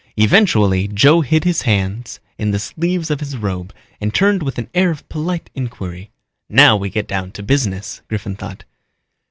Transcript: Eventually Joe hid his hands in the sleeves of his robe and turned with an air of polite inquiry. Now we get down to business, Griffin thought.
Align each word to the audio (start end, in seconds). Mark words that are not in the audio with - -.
Eventually 0.17 0.87
Joe 0.87 1.21
hid 1.21 1.43
his 1.43 1.61
hands 1.61 2.19
in 2.39 2.49
the 2.49 2.57
sleeves 2.57 3.11
of 3.11 3.19
his 3.19 3.37
robe 3.37 3.71
and 4.01 4.11
turned 4.11 4.41
with 4.41 4.57
an 4.57 4.67
air 4.73 4.89
of 4.89 5.07
polite 5.09 5.51
inquiry. 5.53 6.09
Now 6.49 6.75
we 6.75 6.89
get 6.89 7.07
down 7.07 7.29
to 7.33 7.43
business, 7.43 8.01
Griffin 8.07 8.35
thought. 8.35 8.63